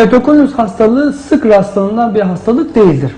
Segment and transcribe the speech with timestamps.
[0.00, 3.16] Keratokonus hastalığı sık rastlanılan bir hastalık değildir.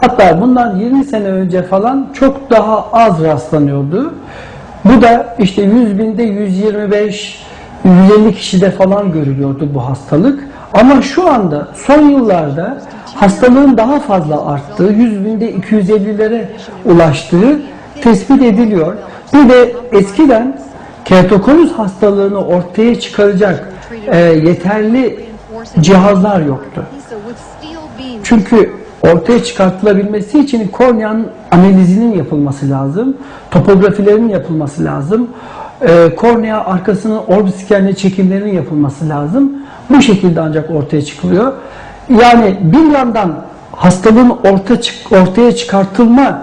[0.00, 4.14] Hatta bundan 20 sene önce falan çok daha az rastlanıyordu.
[4.84, 7.42] Bu da işte 100 binde 125,
[7.84, 10.48] 150 kişide falan görülüyordu bu hastalık.
[10.74, 12.78] Ama şu anda son yıllarda
[13.14, 16.44] hastalığın daha fazla arttığı, 100 binde 250'lere
[16.84, 17.60] ulaştığı
[18.02, 18.94] tespit ediliyor.
[19.34, 20.58] Bir de eskiden
[21.04, 23.72] keratokonus hastalığını ortaya çıkaracak
[24.06, 25.31] e, yeterli
[25.80, 26.82] cihazlar yoktu.
[28.24, 28.72] Çünkü
[29.02, 33.16] ortaya çıkartılabilmesi için korneanın analizinin yapılması lazım,
[33.50, 35.28] topografilerinin yapılması lazım,
[35.80, 39.52] e, kornea arkasının orbiskenli çekimlerinin yapılması lazım.
[39.90, 41.52] Bu şekilde ancak ortaya çıkılıyor.
[42.08, 43.34] Yani bir yandan
[43.72, 46.42] hastalığın orta çık- ortaya çıkartılma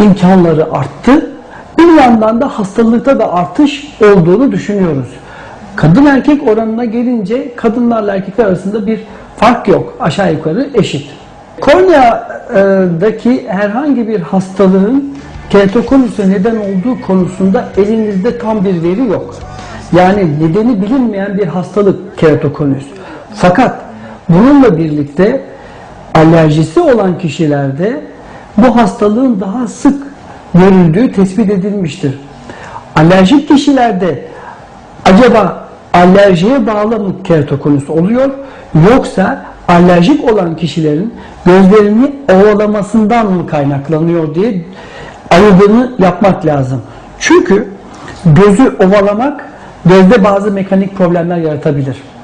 [0.00, 1.30] imkanları arttı.
[1.78, 5.08] Bir yandan da hastalıkta da artış olduğunu düşünüyoruz.
[5.80, 9.00] Kadın erkek oranına gelince kadınlarla erkekler arasında bir
[9.36, 9.96] fark yok.
[10.00, 11.10] Aşağı yukarı eşit.
[11.60, 15.14] Korneadaki herhangi bir hastalığın
[15.50, 19.34] keratokonüse neden olduğu konusunda elinizde tam bir veri yok.
[19.96, 22.84] Yani nedeni bilinmeyen bir hastalık keratokonüs.
[23.34, 23.80] Fakat
[24.28, 25.44] bununla birlikte
[26.14, 28.00] alerjisi olan kişilerde
[28.56, 30.02] bu hastalığın daha sık
[30.54, 32.20] görüldüğü tespit edilmiştir.
[32.96, 34.24] Alerjik kişilerde
[35.04, 38.30] acaba alerjiye bağlı mı keratokonus oluyor
[38.90, 41.14] yoksa alerjik olan kişilerin
[41.46, 44.64] gözlerini ovalamasından mı kaynaklanıyor diye
[45.30, 46.82] ayırdığını yapmak lazım.
[47.18, 47.68] Çünkü
[48.24, 49.44] gözü ovalamak
[49.84, 51.96] gözde bazı mekanik problemler yaratabilir.